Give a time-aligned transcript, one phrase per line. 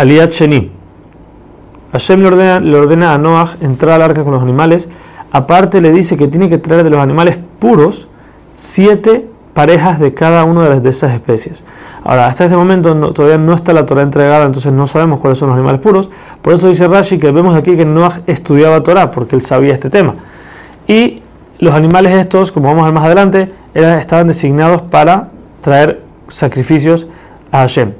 [0.00, 0.70] Aliat Sheni.
[1.92, 4.88] Hashem le ordena, le ordena a Noah entrar al arca con los animales.
[5.30, 8.08] Aparte le dice que tiene que traer de los animales puros
[8.56, 11.62] siete parejas de cada una de, esas especies.
[12.02, 15.50] Ahora, hasta ese momento todavía no está la Torah entregada, entonces no sabemos cuáles son
[15.50, 16.08] los animales puros.
[16.40, 19.90] Por eso dice Rashi que vemos aquí que Noah estudiaba Torah, porque él sabía este
[19.90, 20.14] tema.
[20.88, 21.20] Y
[21.58, 25.28] los animales estos, como vamos a ver más adelante, estaban designados para
[25.60, 27.06] traer sacrificios
[27.52, 27.92] a Hashem.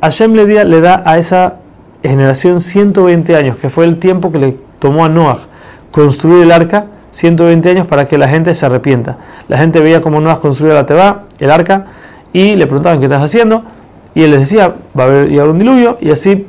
[0.00, 1.56] Hashem le, le da a esa
[2.02, 5.40] generación 120 años, que fue el tiempo que le tomó a Noah
[5.90, 9.18] construir el arca, 120 años para que la gente se arrepienta.
[9.48, 11.86] La gente veía cómo Noah construía la teba, el arca,
[12.32, 13.64] y le preguntaban qué estás haciendo,
[14.14, 16.46] y él les decía, va a haber un diluvio, y así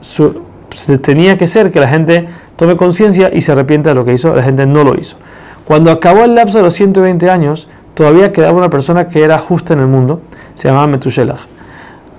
[0.00, 4.14] se tenía que ser que la gente tome conciencia y se arrepienta de lo que
[4.14, 5.16] hizo, la gente no lo hizo.
[5.64, 9.74] Cuando acabó el lapso de los 120 años, todavía quedaba una persona que era justa
[9.74, 10.20] en el mundo,
[10.54, 11.40] se llamaba Metushelach.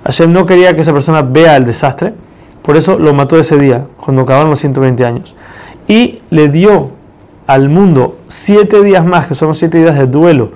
[0.04, 2.14] Hashem no quería que esa persona vea el desastre,
[2.62, 5.36] por eso lo mató ese día, cuando acabaron los 120 años.
[5.88, 6.92] Y le dio
[7.48, 10.52] al mundo siete días más, que son los siete días de duelo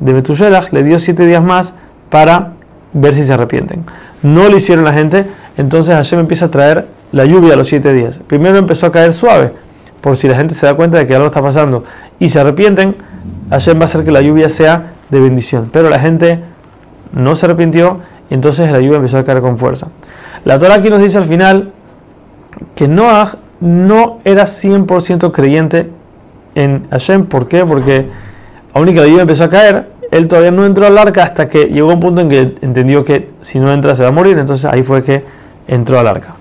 [0.00, 1.74] de Metushelach, le dio siete días más
[2.08, 2.54] para
[2.92, 3.84] ver si se arrepienten.
[4.22, 5.26] No lo hicieron la gente,
[5.56, 8.18] entonces Hashem empieza a traer la lluvia a los siete días.
[8.26, 9.52] Primero empezó a caer suave,
[10.00, 11.84] por si la gente se da cuenta de que algo está pasando
[12.18, 12.96] y se arrepienten,
[13.50, 15.70] Hashem va a hacer que la lluvia sea de bendición.
[15.72, 16.40] Pero la gente
[17.12, 19.88] no se arrepintió entonces la lluvia empezó a caer con fuerza.
[20.44, 21.72] La Torah aquí nos dice al final
[22.74, 25.90] que Noah no era 100% creyente
[26.54, 27.26] en Hashem.
[27.26, 27.64] ¿Por qué?
[27.64, 28.06] Porque
[28.72, 31.64] aún que la lluvia empezó a caer, él todavía no entró al arca hasta que
[31.66, 34.38] llegó un punto en que entendió que si no entra se va a morir.
[34.38, 35.24] Entonces ahí fue que
[35.68, 36.34] entró al arca.